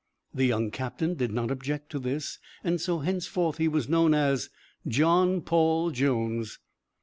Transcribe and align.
The 0.33 0.45
young 0.47 0.71
captain 0.71 1.13
did 1.13 1.31
not 1.31 1.51
object 1.51 1.91
to 1.91 1.99
this, 1.99 2.39
and 2.63 2.81
so 2.81 3.01
henceforth 3.01 3.59
he 3.59 3.67
was 3.67 3.87
known 3.87 4.15
as 4.15 4.49
John 4.87 5.41
Paul 5.41 5.91
Jones. 5.91 6.57